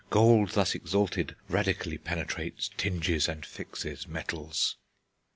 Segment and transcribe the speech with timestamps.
[0.09, 4.77] Gold, thus exalted, radically penetrates, tinges, and fixes metals."